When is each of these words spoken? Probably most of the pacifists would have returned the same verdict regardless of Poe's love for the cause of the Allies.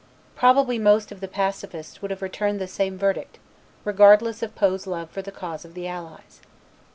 Probably 0.35 0.79
most 0.79 1.11
of 1.11 1.19
the 1.19 1.27
pacifists 1.27 2.01
would 2.01 2.09
have 2.09 2.23
returned 2.23 2.59
the 2.59 2.65
same 2.67 2.97
verdict 2.97 3.37
regardless 3.85 4.41
of 4.41 4.55
Poe's 4.55 4.87
love 4.87 5.11
for 5.11 5.21
the 5.21 5.31
cause 5.31 5.63
of 5.63 5.75
the 5.75 5.87
Allies. 5.87 6.41